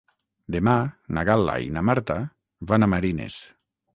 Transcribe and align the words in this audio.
Demà 0.53 0.71
na 1.17 1.25
Gal·la 1.29 1.57
i 1.67 1.69
na 1.77 1.85
Marta 1.89 2.17
van 2.73 2.87
a 2.87 2.91
Marines. 2.97 3.37